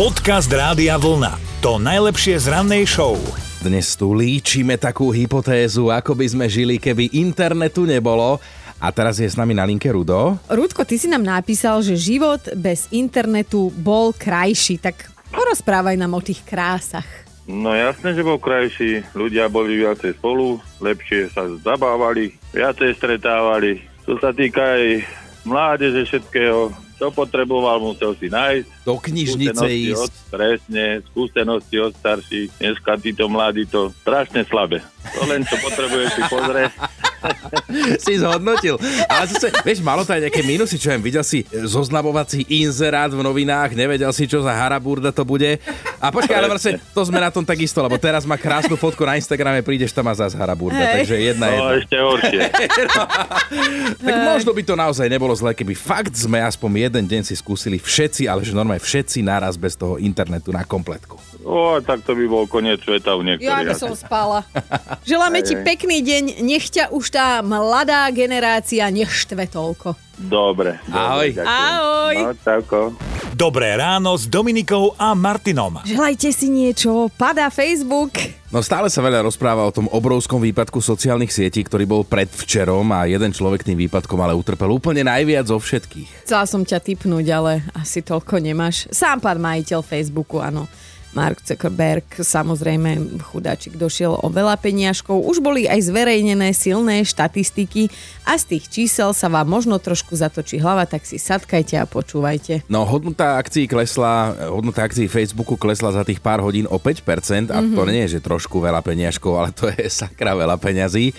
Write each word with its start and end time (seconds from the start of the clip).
Podcast 0.00 0.48
Rádia 0.48 0.96
Vlna. 0.96 1.60
To 1.60 1.76
najlepšie 1.76 2.40
z 2.40 2.48
rannej 2.48 2.88
show. 2.88 3.20
Dnes 3.60 3.92
tu 3.92 4.16
líčime 4.16 4.80
takú 4.80 5.12
hypotézu, 5.12 5.92
ako 5.92 6.16
by 6.16 6.24
sme 6.24 6.46
žili, 6.48 6.80
keby 6.80 7.12
internetu 7.12 7.84
nebolo. 7.84 8.40
A 8.80 8.88
teraz 8.96 9.20
je 9.20 9.28
s 9.28 9.36
nami 9.36 9.52
na 9.52 9.68
linke 9.68 9.92
Rudo. 9.92 10.40
Rudko, 10.48 10.88
ty 10.88 10.96
si 10.96 11.04
nám 11.04 11.20
napísal, 11.20 11.84
že 11.84 12.00
život 12.00 12.40
bez 12.56 12.88
internetu 12.96 13.68
bol 13.76 14.16
krajší, 14.16 14.80
tak 14.80 15.12
porozprávaj 15.36 16.00
nám 16.00 16.16
o 16.16 16.24
tých 16.24 16.48
krásach. 16.48 17.04
No 17.44 17.76
jasné, 17.76 18.16
že 18.16 18.24
bol 18.24 18.40
krajší. 18.40 19.04
Ľudia 19.12 19.52
boli 19.52 19.84
viacej 19.84 20.16
spolu, 20.16 20.64
lepšie 20.80 21.28
sa 21.28 21.44
zabávali, 21.60 22.40
viacej 22.56 22.96
stretávali. 22.96 23.84
To 24.08 24.16
sa 24.16 24.32
týka 24.32 24.64
aj 24.64 25.04
mládeže 25.44 26.08
všetkého. 26.08 26.88
Čo 27.00 27.08
potreboval, 27.08 27.80
musel 27.80 28.12
si 28.20 28.28
nájsť. 28.28 28.84
Do 28.84 29.00
knižnice 29.00 29.66
ísť. 29.72 30.04
Od, 30.04 30.12
presne, 30.28 31.00
skúsenosti 31.08 31.80
od 31.80 31.96
starších. 31.96 32.60
Dneska 32.60 33.00
títo 33.00 33.24
mladí 33.24 33.64
to 33.64 33.88
strašne 34.04 34.44
slabé. 34.44 34.84
To 35.16 35.24
len, 35.24 35.40
čo 35.48 35.56
potrebuješ 35.64 36.12
si 36.12 36.22
pozrieť. 36.28 36.68
si 38.04 38.18
zhodnotil. 38.18 38.76
Ale 39.06 39.24
zase, 39.28 39.52
vieš, 39.62 39.80
malo 39.80 40.02
to 40.02 40.12
aj 40.12 40.28
nejaké 40.28 40.42
minusy, 40.42 40.76
čo 40.76 40.90
viem, 40.92 41.02
videl 41.02 41.22
si 41.22 41.44
zoznamovací 41.48 42.44
inzerát 42.48 43.12
v 43.12 43.20
novinách, 43.20 43.76
nevedel 43.76 44.10
si, 44.10 44.24
čo 44.24 44.40
za 44.40 44.52
haraburda 44.52 45.12
to 45.12 45.22
bude. 45.22 45.60
A 46.00 46.08
počkaj, 46.08 46.36
ale 46.36 46.48
vlastne 46.48 46.80
to 46.92 47.02
sme 47.04 47.20
na 47.20 47.28
tom 47.28 47.44
takisto, 47.44 47.80
lebo 47.80 48.00
teraz 48.00 48.24
má 48.24 48.40
krásnu 48.40 48.74
fotku 48.74 49.04
na 49.04 49.20
Instagrame, 49.20 49.60
prídeš 49.60 49.92
tam 49.92 50.08
a 50.08 50.14
zás 50.16 50.32
haraburda, 50.32 50.80
Hej. 50.80 50.94
takže 51.02 51.14
jedna 51.20 51.46
No 51.46 51.54
jedna. 51.54 51.72
ešte 51.76 51.96
horšie. 51.98 52.40
Tak 54.00 54.16
možno 54.24 54.50
by 54.54 54.62
to 54.64 54.74
naozaj 54.74 55.06
nebolo 55.10 55.34
zlé, 55.36 55.52
keby 55.52 55.74
fakt 55.76 56.14
sme 56.14 56.40
aspoň 56.40 56.88
jeden 56.90 57.04
deň 57.06 57.22
si 57.26 57.34
skúsili 57.36 57.76
všetci, 57.76 58.26
ale 58.26 58.42
že 58.46 58.56
normálne 58.56 58.80
všetci 58.80 59.20
naraz 59.20 59.60
bez 59.60 59.76
toho 59.76 60.00
internetu 60.00 60.50
na 60.50 60.64
kompletku. 60.64 61.18
O, 61.40 61.80
tak 61.80 62.04
to 62.04 62.12
by 62.12 62.24
bol 62.28 62.44
koniec 62.44 62.84
sveta 62.84 63.16
u 63.16 63.24
Ja 63.24 63.32
niektorých. 63.32 63.72
by 63.72 63.76
som 63.76 63.94
spala. 63.96 64.44
Želáme 65.08 65.40
ti 65.40 65.56
pekný 65.56 66.04
deň, 66.04 66.44
nech 66.44 66.68
ťa 66.68 66.92
už 66.92 67.04
tá 67.16 67.40
mladá 67.40 68.04
generácia 68.12 68.84
neštve 68.92 69.48
toľko. 69.48 69.96
Dobre. 70.20 70.76
Ahoj. 70.92 71.32
dobre. 71.32 71.48
Ahoj. 71.48 72.16
No, 72.20 72.32
čauko. 72.44 72.78
Dobré 73.32 73.72
ráno 73.72 74.20
s 74.20 74.28
Dominikou 74.28 74.92
a 75.00 75.16
Martinom. 75.16 75.80
Želajte 75.80 76.28
si 76.28 76.52
niečo, 76.52 77.08
padá 77.16 77.48
Facebook. 77.48 78.12
No 78.52 78.60
stále 78.60 78.92
sa 78.92 79.00
veľa 79.00 79.24
rozpráva 79.24 79.64
o 79.64 79.72
tom 79.72 79.88
obrovskom 79.88 80.44
výpadku 80.44 80.82
sociálnych 80.84 81.32
sietí, 81.32 81.64
ktorý 81.64 81.88
bol 81.88 82.02
predvčerom 82.04 82.84
a 82.92 83.08
jeden 83.08 83.32
človek 83.32 83.64
tým 83.64 83.80
výpadkom 83.80 84.20
ale 84.20 84.36
utrpel 84.36 84.68
úplne 84.68 85.08
najviac 85.08 85.48
zo 85.48 85.56
všetkých. 85.56 86.28
Chcela 86.28 86.44
som 86.44 86.68
ťa 86.68 86.84
typnúť, 86.84 87.26
ale 87.32 87.64
asi 87.72 88.04
toľko 88.04 88.44
nemáš. 88.44 88.92
Sám 88.92 89.24
pán 89.24 89.40
majiteľ 89.40 89.80
Facebooku, 89.80 90.42
áno. 90.44 90.68
Mark 91.10 91.42
Zuckerberg, 91.42 92.06
samozrejme 92.22 93.18
chudáčik 93.26 93.74
došiel 93.74 94.14
o 94.14 94.26
veľa 94.30 94.54
peniažkov. 94.62 95.26
Už 95.26 95.42
boli 95.42 95.66
aj 95.66 95.90
zverejnené 95.90 96.54
silné 96.54 97.02
štatistiky 97.02 97.90
a 98.22 98.38
z 98.38 98.56
tých 98.56 98.64
čísel 98.70 99.10
sa 99.10 99.26
vám 99.26 99.50
možno 99.50 99.82
trošku 99.82 100.14
zatočí 100.14 100.62
hlava, 100.62 100.86
tak 100.86 101.02
si 101.02 101.18
sadkajte 101.18 101.82
a 101.82 101.90
počúvajte. 101.90 102.62
No 102.70 102.86
hodnota 102.86 103.42
akcií 103.42 103.66
klesla, 103.66 104.38
hodnota 104.54 104.86
akcií 104.86 105.10
Facebooku 105.10 105.58
klesla 105.58 105.90
za 105.90 106.06
tých 106.06 106.22
pár 106.22 106.46
hodín 106.46 106.70
o 106.70 106.78
5% 106.78 107.50
a 107.50 107.58
to 107.58 107.82
nie 107.90 108.06
je, 108.06 108.18
že 108.18 108.26
trošku 108.26 108.62
veľa 108.62 108.78
peniažkov, 108.78 109.32
ale 109.34 109.50
to 109.50 109.66
je 109.66 109.90
sakra 109.90 110.38
veľa 110.38 110.62
peňazí. 110.62 111.10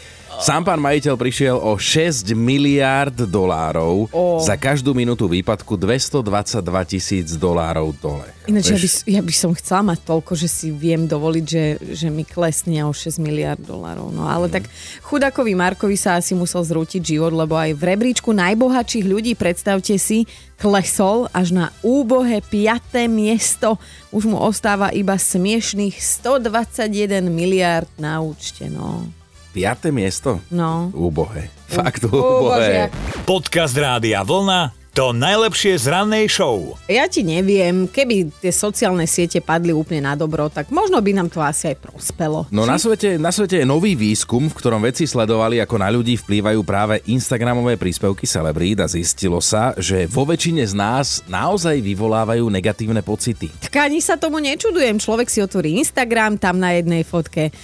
Sám 0.41 0.65
pán 0.65 0.81
majiteľ 0.81 1.21
prišiel 1.21 1.53
o 1.53 1.77
6 1.77 2.33
miliárd 2.33 3.29
dolárov 3.29 4.09
Ó. 4.09 4.41
za 4.41 4.57
každú 4.57 4.89
minútu 4.97 5.29
výpadku 5.29 5.77
222 5.77 6.65
tisíc 6.89 7.37
dolárov 7.37 7.93
dole. 8.01 8.25
Ináč 8.49 8.73
ja 8.73 8.77
by, 8.81 8.89
ja 9.05 9.21
by 9.21 9.33
som 9.37 9.53
chcela 9.53 9.93
mať 9.93 10.01
toľko, 10.01 10.33
že 10.33 10.49
si 10.49 10.73
viem 10.73 11.05
dovoliť, 11.05 11.45
že, 11.45 11.65
že 11.93 12.07
mi 12.09 12.25
klesne 12.25 12.81
o 12.81 12.89
6 12.89 13.21
miliard 13.21 13.61
dolárov. 13.61 14.09
No 14.09 14.25
ale 14.25 14.49
tak 14.49 14.65
chudakovi 15.05 15.53
Markovi 15.53 15.93
sa 15.93 16.17
asi 16.17 16.33
musel 16.33 16.65
zrútiť 16.65 17.05
život, 17.05 17.37
lebo 17.37 17.53
aj 17.53 17.77
v 17.77 17.83
rebríčku 17.93 18.33
najbohatších 18.33 19.05
ľudí, 19.05 19.37
predstavte 19.37 19.93
si, 20.01 20.25
klesol 20.57 21.29
až 21.37 21.53
na 21.53 21.65
úbohé 21.85 22.41
5. 22.41 22.97
miesto. 23.13 23.77
Už 24.09 24.25
mu 24.25 24.41
ostáva 24.41 24.89
iba 24.89 25.21
smiešných 25.21 26.01
121 26.01 27.29
miliard 27.29 27.85
na 28.01 28.25
účte. 28.25 28.65
No. 28.65 29.20
Piaté 29.51 29.91
miesto? 29.91 30.39
No. 30.47 30.87
Úbohé. 30.95 31.51
Fakt 31.67 32.07
úbohé. 32.07 32.87
Podcast 33.27 33.75
Rádia 33.75 34.23
Vlna. 34.23 34.71
To 34.91 35.15
najlepšie 35.15 35.79
z 35.79 35.87
rannej 35.87 36.27
show. 36.27 36.75
Ja 36.91 37.07
ti 37.07 37.23
neviem, 37.23 37.87
keby 37.87 38.27
tie 38.43 38.51
sociálne 38.51 39.07
siete 39.07 39.39
padli 39.39 39.71
úplne 39.71 40.03
na 40.03 40.19
dobro, 40.19 40.51
tak 40.51 40.67
možno 40.67 40.99
by 40.99 41.15
nám 41.15 41.31
to 41.31 41.39
asi 41.39 41.71
aj 41.71 41.79
prospelo. 41.79 42.43
No 42.51 42.67
na 42.67 42.75
svete, 42.75 43.15
na 43.15 43.31
svete 43.31 43.63
je 43.63 43.67
nový 43.67 43.95
výskum, 43.95 44.51
v 44.51 44.55
ktorom 44.59 44.83
vedci 44.83 45.07
sledovali, 45.07 45.63
ako 45.63 45.75
na 45.79 45.87
ľudí 45.87 46.19
vplývajú 46.19 46.59
práve 46.67 46.99
Instagramové 47.07 47.79
príspevky 47.79 48.27
celebrít 48.27 48.83
a 48.83 48.87
zistilo 48.91 49.39
sa, 49.39 49.71
že 49.79 50.11
vo 50.11 50.27
väčšine 50.27 50.63
z 50.67 50.75
nás 50.75 51.23
naozaj 51.31 51.79
vyvolávajú 51.79 52.51
negatívne 52.51 52.99
pocity. 52.99 53.47
Tak 53.71 53.87
ani 53.87 54.03
sa 54.03 54.19
tomu 54.19 54.43
nečudujem. 54.43 54.99
Človek 54.99 55.31
si 55.31 55.39
otvorí 55.39 55.79
Instagram, 55.79 56.35
tam 56.35 56.59
na 56.59 56.75
jednej 56.75 57.07
fotke 57.07 57.55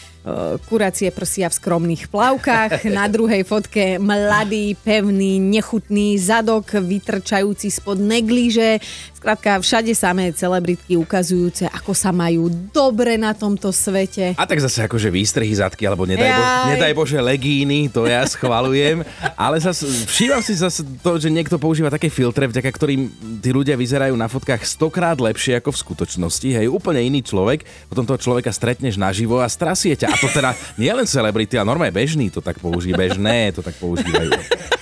kuracie 0.68 1.10
prsia 1.12 1.48
v 1.48 1.58
skromných 1.58 2.04
plavkách, 2.12 2.86
na 2.98 3.08
druhej 3.08 3.44
fotke 3.48 3.98
mladý, 3.98 4.76
pevný, 4.80 5.40
nechutný 5.40 6.20
zadok 6.20 6.76
vytrčajúci 6.78 7.72
spod 7.72 8.02
neglíže. 8.02 8.80
Skrátka, 9.18 9.58
všade 9.58 9.98
samé 9.98 10.30
celebritky 10.30 10.94
ukazujúce, 10.94 11.66
ako 11.74 11.98
sa 11.98 12.14
majú 12.14 12.54
dobre 12.70 13.18
na 13.18 13.34
tomto 13.34 13.74
svete. 13.74 14.38
A 14.38 14.46
tak 14.46 14.62
zase 14.62 14.86
akože 14.86 15.10
výstrehy 15.10 15.50
zadky, 15.58 15.90
alebo 15.90 16.06
nedaj, 16.06 16.38
bo, 16.38 16.44
Jaj. 16.46 16.66
nedaj 16.78 16.94
Bože 16.94 17.18
legíny, 17.18 17.90
to 17.90 18.06
ja 18.06 18.22
schvalujem. 18.30 19.02
Ale 19.34 19.58
zase 19.58 19.90
všímam 20.06 20.46
si 20.46 20.54
zase 20.54 20.86
to, 21.02 21.18
že 21.18 21.34
niekto 21.34 21.58
používa 21.58 21.90
také 21.90 22.14
filtre, 22.14 22.46
vďaka 22.46 22.70
ktorým 22.70 23.10
tí 23.42 23.50
ľudia 23.50 23.74
vyzerajú 23.74 24.14
na 24.14 24.30
fotkách 24.30 24.62
stokrát 24.62 25.18
lepšie 25.18 25.58
ako 25.66 25.74
v 25.74 25.82
skutočnosti. 25.82 26.50
Hej, 26.54 26.70
úplne 26.70 27.02
iný 27.02 27.26
človek, 27.26 27.66
potom 27.90 28.06
toho 28.06 28.22
človeka 28.22 28.54
stretneš 28.54 29.02
naživo 29.02 29.42
a 29.42 29.50
strasie 29.50 29.98
ťa. 29.98 30.14
A 30.14 30.16
to 30.22 30.30
teda 30.30 30.54
nie 30.78 30.94
len 30.94 31.10
celebrity, 31.10 31.58
ale 31.58 31.74
normálne 31.74 31.90
bežní 31.90 32.30
to 32.30 32.38
tak 32.38 32.62
používajú. 32.62 33.18
Bežné 33.18 33.50
to 33.50 33.66
tak 33.66 33.74
používajú. 33.82 34.30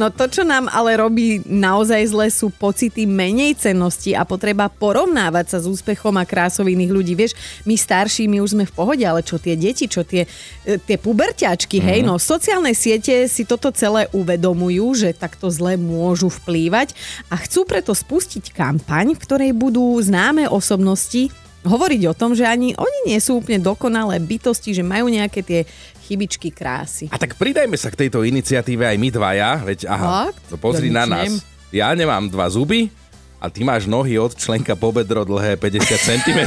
No 0.00 0.10
to, 0.10 0.26
čo 0.30 0.42
nám 0.42 0.66
ale 0.70 0.98
robí 0.98 1.42
naozaj 1.44 2.02
zle, 2.10 2.26
sú 2.32 2.48
pocity 2.50 3.04
menej 3.04 3.56
cennosti 3.58 4.14
a 4.16 4.24
potreba 4.24 4.66
porovnávať 4.70 5.46
sa 5.54 5.58
s 5.62 5.66
úspechom 5.68 6.14
a 6.16 6.24
krásou 6.24 6.66
iných 6.66 6.92
ľudí. 6.92 7.12
Vieš, 7.14 7.32
my 7.64 7.74
starší, 7.76 8.26
my 8.26 8.38
už 8.42 8.58
sme 8.58 8.64
v 8.66 8.74
pohode, 8.74 9.04
ale 9.04 9.22
čo 9.22 9.36
tie 9.36 9.54
deti, 9.54 9.86
čo 9.86 10.02
tie, 10.02 10.24
e, 10.64 10.76
tie 10.80 10.96
puberťačky, 10.96 11.78
hej, 11.78 12.00
no 12.02 12.16
sociálne 12.18 12.72
siete 12.72 13.26
si 13.30 13.44
toto 13.44 13.70
celé 13.74 14.10
uvedomujú, 14.12 14.86
že 14.96 15.16
takto 15.16 15.50
zle 15.52 15.76
môžu 15.78 16.32
vplývať 16.32 16.94
a 17.28 17.38
chcú 17.38 17.68
preto 17.68 17.92
spustiť 17.92 18.54
kampaň, 18.54 19.14
v 19.14 19.22
ktorej 19.22 19.50
budú 19.54 19.98
známe 20.00 20.48
osobnosti 20.48 21.30
hovoriť 21.66 22.02
o 22.06 22.14
tom, 22.14 22.32
že 22.38 22.46
ani 22.46 22.72
oni 22.78 22.98
nie 23.10 23.18
sú 23.18 23.42
úplne 23.42 23.58
dokonalé 23.58 24.22
bytosti, 24.22 24.72
že 24.72 24.86
majú 24.86 25.10
nejaké 25.10 25.42
tie 25.42 25.60
chybičky 26.08 26.48
krásy. 26.48 27.12
A 27.12 27.20
tak 27.20 27.36
pridajme 27.36 27.76
sa 27.76 27.92
k 27.92 28.08
tejto 28.08 28.24
iniciatíve 28.24 28.88
aj 28.88 28.96
my 28.96 29.08
dvaja, 29.12 29.50
veď 29.60 29.78
aha, 29.84 30.32
Fakt? 30.32 30.42
to 30.48 30.56
pozri 30.56 30.88
Ja 30.88 31.04
na 31.04 31.04
nás. 31.04 31.28
nem. 31.28 31.34
Ja 31.68 31.92
nemám 31.92 32.32
dva 32.32 32.48
zuby, 32.48 32.88
a 33.38 33.46
ty 33.46 33.62
máš 33.62 33.86
nohy 33.86 34.18
od 34.18 34.34
členka 34.34 34.74
po 34.74 34.90
bedro 34.90 35.22
dlhé 35.22 35.54
50 35.54 35.78
cm. 35.84 36.40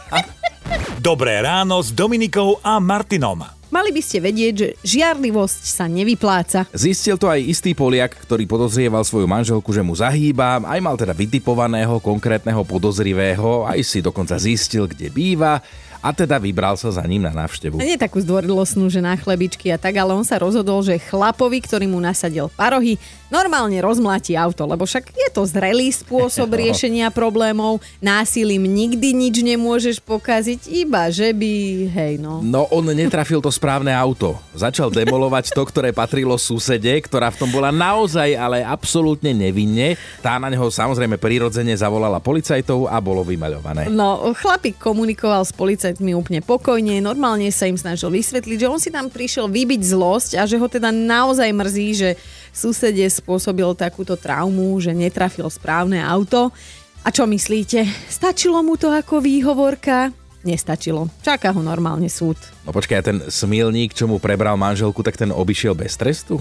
Dobré 1.00 1.40
ráno 1.44 1.84
s 1.84 1.92
Dominikou 1.92 2.60
a 2.64 2.80
Martinom. 2.80 3.44
Mali 3.70 3.94
by 3.94 4.02
ste 4.02 4.18
vedieť, 4.18 4.54
že 4.56 4.68
žiarlivosť 4.82 5.62
sa 5.62 5.86
nevypláca. 5.86 6.66
Zistil 6.74 7.14
to 7.14 7.30
aj 7.30 7.38
istý 7.38 7.70
Poliak, 7.70 8.18
ktorý 8.26 8.42
podozrieval 8.42 9.06
svoju 9.06 9.30
manželku, 9.30 9.70
že 9.70 9.78
mu 9.78 9.94
zahýba, 9.94 10.58
aj 10.58 10.80
mal 10.82 10.98
teda 10.98 11.14
vytipovaného 11.14 12.02
konkrétneho 12.02 12.66
podozrivého, 12.66 13.70
aj 13.70 13.78
si 13.86 14.02
dokonca 14.02 14.34
zistil, 14.42 14.90
kde 14.90 15.06
býva 15.14 15.62
a 16.00 16.16
teda 16.16 16.40
vybral 16.40 16.74
sa 16.80 16.88
za 16.88 17.04
ním 17.04 17.24
na 17.24 17.32
návštevu. 17.32 17.76
Nie 17.76 18.00
takú 18.00 18.20
zdvorilostnú, 18.24 18.88
že 18.88 19.04
na 19.04 19.12
chlebičky 19.16 19.68
a 19.68 19.76
tak, 19.76 20.00
ale 20.00 20.16
on 20.16 20.24
sa 20.24 20.40
rozhodol, 20.40 20.80
že 20.80 20.96
chlapovi, 20.96 21.60
ktorý 21.60 21.84
mu 21.88 22.00
nasadil 22.00 22.48
parohy, 22.56 22.96
normálne 23.28 23.78
rozmláti 23.78 24.34
auto, 24.34 24.66
lebo 24.66 24.88
však 24.88 25.12
je 25.12 25.28
to 25.30 25.44
zrelý 25.44 25.92
spôsob 25.92 26.50
riešenia 26.60 27.12
problémov. 27.12 27.78
Násilím 28.00 28.64
nikdy 28.64 29.12
nič 29.12 29.44
nemôžeš 29.44 29.96
pokaziť, 30.02 30.66
iba 30.72 31.12
že 31.12 31.36
by, 31.36 31.52
hej 31.92 32.14
no. 32.16 32.40
No 32.40 32.66
on 32.72 32.88
netrafil 32.90 33.44
to 33.44 33.52
správne 33.52 33.92
auto. 33.92 34.40
Začal 34.56 34.88
demolovať 34.90 35.52
to, 35.52 35.62
ktoré 35.62 35.94
patrilo 35.94 36.34
susede, 36.40 36.90
ktorá 37.04 37.28
v 37.30 37.44
tom 37.44 37.50
bola 37.52 37.68
naozaj, 37.70 38.34
ale 38.34 38.64
absolútne 38.64 39.36
nevinne. 39.36 39.94
Tá 40.24 40.40
na 40.40 40.48
neho 40.48 40.66
samozrejme 40.66 41.20
prirodzene 41.20 41.76
zavolala 41.76 42.18
policajtov 42.18 42.88
a 42.88 42.96
bolo 42.98 43.22
vymaľované. 43.22 43.92
No, 43.92 44.32
chlapík 44.34 44.80
komunikoval 44.80 45.44
s 45.46 45.52
policajtmi 45.90 46.14
úplne 46.14 46.40
pokojne, 46.40 47.02
normálne 47.02 47.50
sa 47.50 47.66
im 47.66 47.74
snažil 47.74 48.14
vysvetliť, 48.14 48.62
že 48.62 48.70
on 48.70 48.78
si 48.78 48.94
tam 48.94 49.10
prišiel 49.10 49.50
vybiť 49.50 49.82
zlosť 49.82 50.30
a 50.38 50.46
že 50.46 50.54
ho 50.54 50.70
teda 50.70 50.94
naozaj 50.94 51.50
mrzí, 51.50 51.88
že 51.98 52.10
susede 52.54 53.02
spôsobil 53.10 53.66
takúto 53.74 54.14
traumu, 54.14 54.78
že 54.78 54.94
netrafil 54.94 55.50
správne 55.50 55.98
auto. 55.98 56.54
A 57.02 57.10
čo 57.10 57.26
myslíte? 57.26 57.82
Stačilo 58.06 58.62
mu 58.62 58.78
to 58.78 58.94
ako 58.94 59.18
výhovorka? 59.18 60.14
Nestačilo. 60.46 61.10
Čaká 61.26 61.50
ho 61.50 61.60
normálne 61.60 62.06
súd. 62.06 62.38
No 62.62 62.70
počkaj, 62.70 62.96
a 63.02 63.06
ten 63.10 63.18
smilník, 63.26 63.90
čo 63.90 64.06
mu 64.06 64.22
prebral 64.22 64.54
manželku, 64.54 65.02
tak 65.02 65.18
ten 65.18 65.34
obišiel 65.34 65.74
bez 65.74 65.98
trestu? 65.98 66.38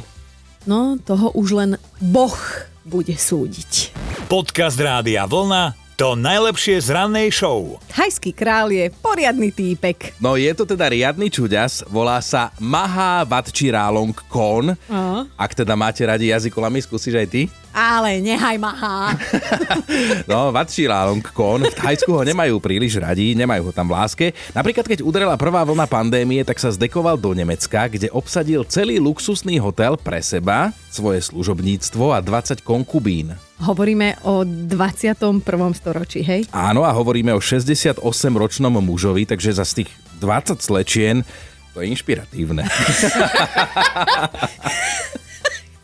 No, 0.70 1.00
toho 1.02 1.34
už 1.34 1.58
len 1.58 1.72
Boh 1.98 2.38
bude 2.86 3.18
súdiť. 3.18 3.98
Podcast 4.30 4.78
Rádia 4.78 5.26
Vlna 5.26 5.89
to 6.00 6.16
najlepšie 6.16 6.80
z 6.80 6.96
rannej 6.96 7.28
show. 7.28 7.76
Thajský 7.92 8.32
král 8.32 8.72
je 8.72 8.88
poriadny 9.04 9.52
týpek. 9.52 10.16
No 10.24 10.40
je 10.40 10.48
to 10.56 10.64
teda 10.64 10.88
riadny 10.88 11.28
čuďas, 11.28 11.84
volá 11.92 12.24
sa 12.24 12.56
Maha 12.56 13.28
Vatchiralong 13.28 14.16
Kon. 14.32 14.80
Aha. 14.88 15.28
Ak 15.36 15.52
teda 15.52 15.76
máte 15.76 16.08
radi 16.08 16.32
jazykolami, 16.32 16.80
skúsiš 16.80 17.20
aj 17.20 17.28
ty? 17.28 17.42
Ale 17.76 18.24
nehaj 18.24 18.56
mahá. 18.56 19.12
No, 20.32 20.56
Vatchiralong 20.56 21.20
Kon, 21.36 21.68
v 21.68 21.76
Thajsku 21.76 22.16
ho 22.16 22.24
nemajú 22.24 22.64
príliš 22.64 22.96
radi, 22.96 23.36
nemajú 23.36 23.68
ho 23.68 23.72
tam 23.76 23.92
v 23.92 24.00
láske. 24.00 24.26
Napríklad, 24.56 24.88
keď 24.88 25.04
udrela 25.04 25.36
prvá 25.36 25.68
vlna 25.68 25.84
pandémie, 25.84 26.48
tak 26.48 26.64
sa 26.64 26.72
zdekoval 26.72 27.20
do 27.20 27.36
Nemecka, 27.36 27.92
kde 27.92 28.08
obsadil 28.16 28.64
celý 28.64 29.04
luxusný 29.04 29.60
hotel 29.60 30.00
pre 30.00 30.24
seba, 30.24 30.72
svoje 30.88 31.28
služobníctvo 31.28 32.16
a 32.16 32.24
20 32.24 32.64
konkubín. 32.64 33.36
Hovoríme 33.60 34.24
o 34.24 34.48
21. 34.48 35.44
storočí, 35.76 36.24
hej? 36.24 36.48
Áno, 36.56 36.88
a 36.88 36.96
hovoríme 36.96 37.36
o 37.36 37.44
68-ročnom 37.44 38.80
mužovi, 38.80 39.28
takže 39.28 39.52
za 39.52 39.68
z 39.68 39.84
tých 39.84 39.92
20 40.24 40.60
slečien 40.64 41.28
to 41.74 41.84
je 41.84 41.96
inšpiratívne. 41.96 42.64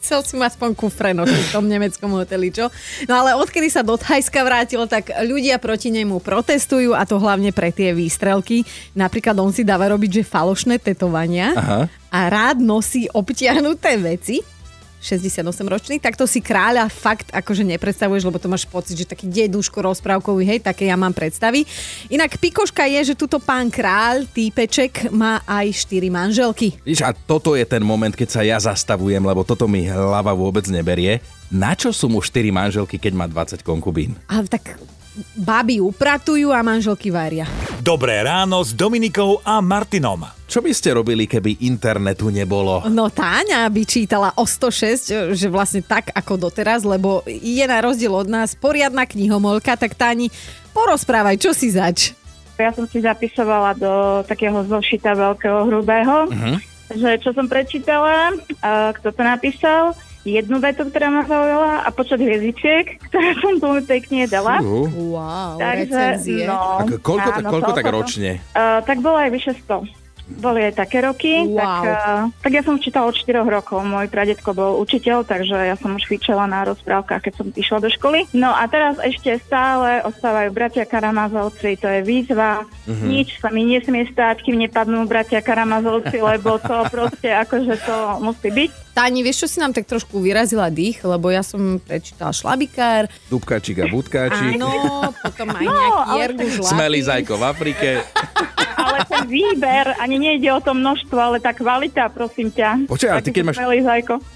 Chcel 0.05 0.21
si 0.21 0.37
ma 0.37 0.45
aspoň 0.45 0.77
kufre 0.77 1.17
v 1.17 1.49
tom 1.49 1.65
nemeckom 1.65 2.13
hoteli, 2.13 2.53
čo? 2.53 2.69
No 3.09 3.25
ale 3.25 3.33
odkedy 3.33 3.73
sa 3.73 3.81
do 3.81 3.97
Thajska 3.97 4.45
vrátil, 4.45 4.85
tak 4.85 5.09
ľudia 5.09 5.57
proti 5.57 5.89
nemu 5.89 6.21
protestujú 6.21 6.93
a 6.93 7.09
to 7.09 7.17
hlavne 7.17 7.49
pre 7.49 7.73
tie 7.73 7.89
výstrelky. 7.89 8.61
Napríklad 8.93 9.33
on 9.41 9.49
si 9.49 9.65
dáva 9.65 9.89
robiť, 9.89 10.21
že 10.21 10.29
falošné 10.29 10.77
tetovania 10.77 11.57
Aha. 11.57 11.89
a 11.89 12.19
rád 12.29 12.61
nosí 12.61 13.09
obtiahnuté 13.09 13.97
veci. 13.97 14.45
68-ročný, 15.05 16.01
tak 16.01 16.17
to 16.17 16.25
si 16.25 16.41
kráľa 16.41 16.89
fakt 16.89 17.29
akože 17.29 17.61
nepredstavuješ, 17.61 18.25
lebo 18.25 18.41
to 18.41 18.49
máš 18.49 18.65
pocit, 18.65 18.97
že 18.97 19.05
taký 19.05 19.29
deduško 19.29 19.85
rozprávkový, 19.85 20.41
hej, 20.41 20.59
také 20.65 20.89
ja 20.89 20.97
mám 20.97 21.13
predstavy. 21.13 21.61
Inak 22.09 22.41
pikoška 22.41 22.89
je, 22.89 23.13
že 23.13 23.19
tuto 23.19 23.37
pán 23.37 23.69
kráľ, 23.69 24.25
týpeček, 24.33 25.13
má 25.13 25.45
aj 25.45 25.85
4 25.85 26.09
manželky. 26.09 26.73
Víš, 26.81 27.05
a 27.05 27.13
toto 27.13 27.53
je 27.53 27.63
ten 27.69 27.85
moment, 27.85 28.17
keď 28.17 28.29
sa 28.33 28.41
ja 28.41 28.57
zastavujem, 28.57 29.21
lebo 29.21 29.45
toto 29.45 29.69
mi 29.69 29.85
hlava 29.85 30.33
vôbec 30.33 30.65
neberie. 30.65 31.21
Na 31.53 31.77
čo 31.77 31.93
sú 31.93 32.09
mu 32.09 32.25
4 32.25 32.49
manželky, 32.49 32.97
keď 32.97 33.13
má 33.13 33.25
20 33.29 33.61
konkubín? 33.61 34.17
A 34.25 34.41
tak 34.49 34.81
baby 35.35 35.79
upratujú 35.79 36.51
a 36.51 36.59
manželky 36.59 37.11
varia. 37.11 37.47
Dobré 37.79 38.19
ráno 38.25 38.59
s 38.65 38.73
Dominikou 38.73 39.39
a 39.45 39.61
Martinom. 39.61 40.25
Čo 40.45 40.61
by 40.61 40.71
ste 40.73 40.93
robili, 40.93 41.25
keby 41.25 41.65
internetu 41.65 42.29
nebolo? 42.29 42.85
No 42.89 43.09
Táňa 43.09 43.65
by 43.69 43.81
čítala 43.85 44.29
o 44.37 44.45
106, 44.45 45.33
že 45.33 45.47
vlastne 45.49 45.81
tak 45.81 46.13
ako 46.13 46.49
doteraz, 46.49 46.85
lebo 46.85 47.25
je 47.25 47.65
na 47.65 47.81
rozdiel 47.81 48.13
od 48.13 48.29
nás 48.29 48.53
poriadna 48.53 49.05
knihomolka, 49.09 49.77
tak 49.77 49.97
Táni, 49.97 50.29
porozprávaj, 50.73 51.41
čo 51.41 51.51
si 51.53 51.73
zač? 51.73 52.13
Ja 52.55 52.71
som 52.71 52.87
si 52.87 53.03
zapisovala 53.03 53.75
do 53.75 54.23
takého 54.23 54.63
zošita 54.63 55.11
veľkého, 55.11 55.67
hrubého, 55.67 56.31
uh-huh. 56.31 56.55
že 56.95 57.19
čo 57.19 57.35
som 57.35 57.51
prečítala, 57.51 58.31
kto 58.95 59.11
to 59.11 59.21
napísal, 59.21 59.91
jednu 60.25 60.57
vetu, 60.57 60.89
ktorá 60.89 61.13
ma 61.13 61.21
zaujala 61.23 61.85
a 61.85 61.89
počet 61.93 62.17
hviezdičiek, 62.17 62.97
ktoré 63.07 63.37
som 63.37 63.61
tomu 63.61 63.79
pekne 63.85 64.25
dala. 64.25 64.57
Uh, 64.59 64.89
Wow, 65.15 65.61
recenzie. 65.61 66.49
no, 66.49 66.81
ako, 66.81 66.97
koľko, 66.99 67.29
áno, 67.29 67.47
koľko 67.53 67.71
tak 67.77 67.85
ročne? 67.87 68.41
Uh, 68.57 68.81
tak 68.83 68.99
bolo 69.05 69.21
aj 69.21 69.29
vyše 69.29 69.53
100. 69.53 70.04
Boli 70.25 70.65
aj 70.65 70.73
také 70.75 70.99
roky, 70.99 71.45
Wow. 71.45 71.53
tak, 71.55 71.81
uh, 71.83 71.95
tak 72.41 72.51
ja 72.51 72.61
som 72.61 72.75
čítala 72.75 73.05
od 73.05 73.13
4 73.13 73.45
rokov. 73.45 73.77
Môj 73.79 74.09
pradetko 74.09 74.51
bol 74.51 74.81
učiteľ, 74.81 75.21
takže 75.21 75.53
ja 75.53 75.77
som 75.77 75.93
už 75.93 76.03
fičela 76.03 76.45
na 76.45 76.65
rozprávkach, 76.65 77.21
keď 77.21 77.33
som 77.35 77.47
išla 77.51 77.77
do 77.77 77.89
školy. 77.89 78.25
No 78.31 78.49
a 78.49 78.65
teraz 78.65 78.97
ešte 78.97 79.37
stále 79.39 80.01
ostávajú 80.01 80.49
bratia 80.49 80.81
Karamazovci, 80.83 81.77
to 81.77 81.85
je 81.85 82.01
výzva. 82.01 82.65
Mhm. 82.89 83.05
Nič 83.05 83.37
sa 83.37 83.49
mi 83.49 83.63
nesmie 83.63 84.05
stať, 84.07 84.41
kým 84.41 84.57
nepadnú 84.57 85.05
bratia 85.05 85.39
Karamazovci, 85.39 86.17
lebo 86.17 86.57
to 86.57 86.73
proste 86.93 87.29
akože 87.29 87.77
to 87.79 87.95
musí 88.19 88.49
byť. 88.49 88.71
Táni, 88.91 89.21
vieš, 89.21 89.45
čo 89.45 89.47
si 89.47 89.57
nám 89.59 89.75
tak 89.75 89.85
trošku 89.85 90.17
vyrazila 90.17 90.71
dých, 90.71 91.03
lebo 91.03 91.27
ja 91.27 91.43
som 91.43 91.77
prečítala 91.77 92.31
šlabikár, 92.31 93.11
Dubkačík 93.27 93.77
a 93.77 93.91
budkáčik. 93.91 94.55
áno, 94.55 94.71
potom 95.11 95.51
aj 95.51 95.61
nejaký 95.61 96.01
ale 96.01 96.17
Jergu. 96.17 96.63
Smelý 96.63 96.99
zajko 97.03 97.33
v 97.35 97.43
Afrike. 97.43 97.89
Ale 98.95 99.03
ten 99.11 99.27
výber, 99.27 99.91
ani 99.99 100.15
nejde 100.15 100.47
o 100.55 100.63
to 100.63 100.71
množstvo, 100.71 101.19
ale 101.19 101.37
tá 101.43 101.51
kvalita, 101.51 102.07
prosím 102.07 102.47
ťa. 102.47 102.87
Počkaj, 102.87 103.11
ale 103.11 103.21
ty 103.23 103.31
keď 103.35 103.43
máš-. 103.51 103.59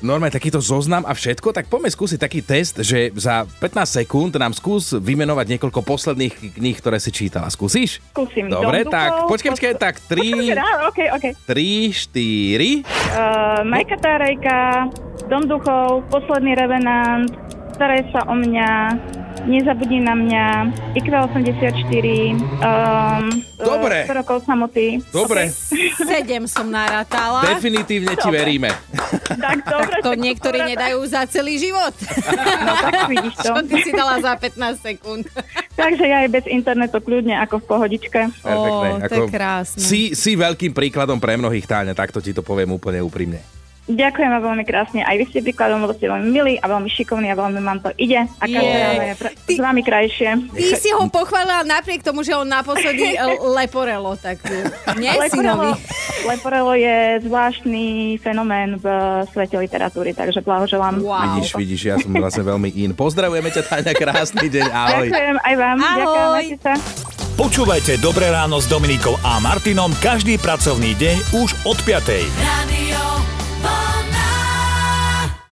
Normálne 0.04 0.36
takýto 0.36 0.60
zoznam 0.60 1.08
a 1.08 1.16
všetko, 1.16 1.56
tak 1.56 1.72
poďme 1.72 1.88
skúsiť 1.88 2.20
taký 2.20 2.44
test, 2.44 2.84
že 2.84 3.16
za 3.16 3.48
15 3.64 4.04
sekúnd 4.04 4.36
nám 4.36 4.52
skús 4.52 4.92
vymenovať 4.92 5.56
niekoľko 5.56 5.80
posledných 5.80 6.60
kníh, 6.60 6.76
ktoré 6.76 7.00
si 7.00 7.16
čítala. 7.16 7.48
Skúsiš? 7.48 8.04
Skúsim. 8.12 8.52
Dobre, 8.52 8.84
Dom 8.84 8.92
tak 8.92 9.32
počkaj, 9.32 9.52
počkaj, 9.56 9.74
tak 9.80 9.96
3, 10.12 10.60
OK, 10.92 11.00
OK. 11.16 11.26
3, 11.48 11.96
4. 11.96 12.84
Uh, 13.16 13.64
Majka 13.64 13.96
Tárejka, 13.96 14.92
Dom 15.32 15.48
duchov, 15.48 16.04
Posledný 16.12 16.60
revenant, 16.60 17.32
Staraj 17.80 18.12
sa 18.12 18.28
o 18.28 18.36
mňa, 18.36 18.72
Nezabudni 19.40 20.00
na 20.00 20.16
mňa, 20.16 20.44
IQ84, 20.96 22.06
um, 22.60 23.24
Dobre. 23.56 24.04
100 24.08 24.20
rokov 24.20 24.38
samoty. 24.44 25.00
Dobre, 25.10 25.48
Sedem 26.00 26.44
som 26.48 26.68
narátala. 26.68 27.44
definitívne 27.48 28.16
ti 28.16 28.30
veríme. 28.30 28.72
Tak, 29.30 29.58
dobre, 29.64 29.98
To 30.02 30.12
tak 30.14 30.20
niektorí 30.20 30.60
dobre, 30.60 30.72
nedajú 30.76 31.00
za 31.08 31.24
celý 31.28 31.60
život. 31.60 31.92
No 32.60 32.72
tak 32.76 33.08
vidíš 33.08 33.36
to. 33.40 33.52
Čo 33.52 33.54
ty 33.64 33.76
si 33.84 33.92
dala 33.92 34.20
za 34.20 34.34
15 34.36 34.80
sekúnd? 34.80 35.24
Takže 35.76 36.04
ja 36.04 36.28
aj 36.28 36.30
bez 36.30 36.46
internetu 36.48 37.00
kľudne 37.00 37.40
ako 37.40 37.60
v 37.60 37.66
pohodičke. 37.66 38.20
Perfektné. 38.44 38.90
Ó, 38.92 39.08
to 39.08 39.16
je 39.16 39.22
krásne. 39.32 39.80
Si, 39.80 40.02
si 40.16 40.36
veľkým 40.36 40.76
príkladom 40.76 41.20
pre 41.20 41.40
mnohých, 41.40 41.68
Táňa, 41.68 41.94
takto 41.96 42.20
ti 42.20 42.36
to 42.36 42.44
poviem 42.44 42.74
úplne 42.74 43.00
úprimne. 43.00 43.59
Ďakujem 43.90 44.30
vám 44.30 44.44
veľmi 44.46 44.64
krásne. 44.64 45.02
Aj 45.02 45.18
vy 45.18 45.26
ste 45.26 45.42
príkladom, 45.42 45.82
lebo 45.82 45.98
ste 45.98 46.06
veľmi 46.06 46.30
milí 46.30 46.54
a 46.62 46.70
veľmi 46.70 46.86
šikovní 46.86 47.34
a 47.34 47.36
veľmi 47.36 47.58
vám 47.58 47.82
to 47.82 47.90
ide. 47.98 48.22
A 48.38 48.46
je 48.46 48.62
Ty- 49.50 49.58
s 49.58 49.60
vami 49.60 49.82
krajšie. 49.82 50.30
Ty 50.54 50.76
si 50.78 50.94
ho 50.94 51.10
pochválila 51.10 51.66
napriek 51.66 52.06
tomu, 52.06 52.22
že 52.22 52.38
on 52.38 52.46
naposledy 52.46 53.18
l- 53.18 53.42
leporelo, 53.50 54.14
tak 54.14 54.46
nie 54.94 55.10
synovi. 55.28 55.74
Leporello 56.22 56.78
je 56.78 57.26
zvláštny 57.26 57.86
fenomén 58.22 58.78
v 58.78 58.86
svete 59.34 59.58
literatúry, 59.58 60.14
takže 60.14 60.46
blahoželám. 60.46 61.02
Wow. 61.02 61.34
Vidíš, 61.34 61.50
vidíš, 61.58 61.82
ja 61.90 61.96
som 61.98 62.14
vlastne 62.14 62.46
veľmi 62.46 62.70
in. 62.78 62.94
Pozdravujeme 62.94 63.50
ťa, 63.50 63.62
Táňa, 63.66 63.94
krásny 63.98 64.54
deň, 64.54 64.66
ahoj. 64.70 65.08
Ďakujem 65.10 65.38
aj 65.42 65.56
vám. 65.58 65.78
Ahoj. 65.82 65.98
Ďakujem, 65.98 66.60
sa. 66.62 66.74
Počúvajte 67.40 68.04
Dobré 68.04 68.28
ráno 68.28 68.60
s 68.60 68.68
Dominikou 68.68 69.16
a 69.24 69.40
Martinom 69.40 69.96
každý 70.04 70.36
pracovný 70.36 70.92
deň 71.00 71.40
už 71.40 71.56
od 71.64 71.80
5. 71.88 72.04
Radio 72.36 72.89